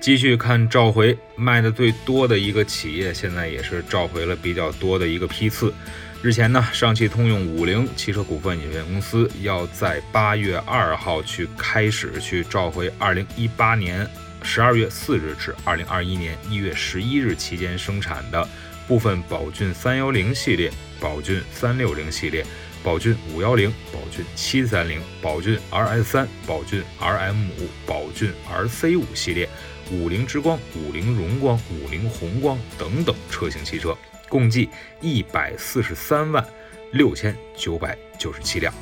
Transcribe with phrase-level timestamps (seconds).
[0.00, 5.74] 继续看召回卖的最多的一个企业，现在也是召回了比较多的一个批次。
[6.22, 14.08] 日前呢，上汽通用五菱汽车股份有限公司要在八月二号去开始去召回二零一八年
[14.42, 18.48] 十二月四日至二零二一年一月十一日期间生产的
[18.88, 22.44] 部分宝骏三幺零系列、宝骏三六零系列、
[22.82, 29.46] 宝骏五幺零、宝骏七三零、宝骏 RS 三、宝骏 RM 五、宝骏 RC 五系列。
[29.90, 33.96] 五菱之光、五菱荣光、五菱宏光等等车型汽车，
[34.28, 34.68] 共计
[35.00, 36.44] 一百四十三万
[36.92, 38.72] 六千九百九十七辆。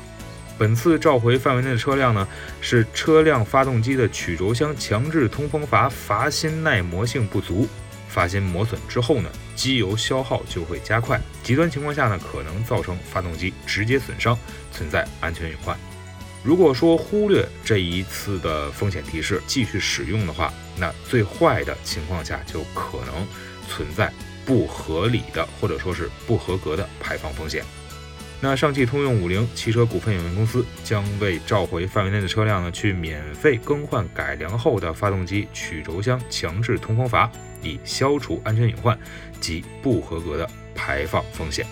[0.57, 2.27] 本次召回范围内的车辆呢，
[2.61, 7.67] 是车辆发动机的曲轴箱强制通风阀阀芯耐磨性不足，
[8.07, 14.37] 阀芯磨损之后呢，机油消耗就会加快，极端情况下呢，可能造成发动机直接损伤，
[14.71, 15.75] 存在安全隐患。
[16.41, 23.27] 如果说忽略这一次的风险提示，继续使用的话，那最坏的情况下就可能
[23.67, 24.11] 存在
[24.45, 27.63] 不合理的或者说是不合格的排放风险。
[28.41, 37.29] 那上汽通用五菱汽车股份有限公司将为召回范围内的车辆呢，去免费更换改良后的发动机曲轴箱强制通风阀，
[37.61, 38.97] 以消除安全隐患
[39.41, 41.65] 及不合格的排放风险。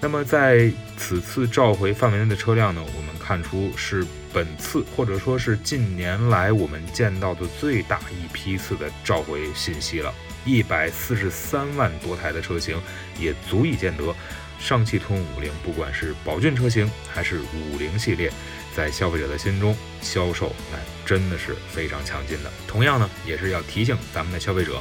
[0.00, 0.72] 那么在
[1.04, 10.14] 此次召回范围内的车辆呢，我们看出是本次或者说是近年来我们见到的最大一批次的召回信息了，
[10.44, 12.80] 一百四十三万多台的车型，
[13.18, 14.14] 也足以见得
[14.60, 18.32] 上汽通用五菱不管是宝骏车型还是五菱系列，
[18.74, 22.50] 在消费者的心中销售那真的是非常强劲的。
[22.68, 24.80] 同样呢，也是要提醒咱们的消费者。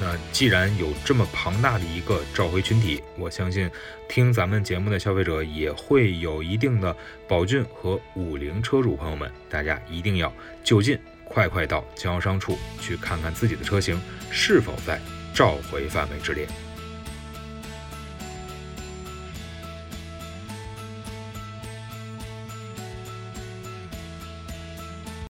[0.00, 3.68] 那既然有这么庞大的一个召回群体，我相信
[4.08, 10.32] 听咱们节目的消费者也会有一定的宝骏和五菱车主朋友们，大家一定要
[10.62, 14.00] 就近快快到经销商处去看看自己的车型
[14.30, 15.00] 是否在
[15.34, 16.46] 召回范围之列。